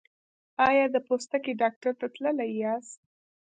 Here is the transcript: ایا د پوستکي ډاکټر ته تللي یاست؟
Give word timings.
ایا 0.67 0.85
د 0.93 0.97
پوستکي 1.07 1.51
ډاکټر 1.61 1.91
ته 1.99 2.07
تللي 2.15 2.47
یاست؟ 2.61 2.99